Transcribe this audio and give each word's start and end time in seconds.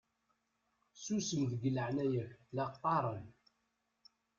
Susem 1.03 1.43
deg 1.51 1.63
leɛnaya-k 1.75 2.31
la 2.55 2.65
qqaṛen! 2.73 3.25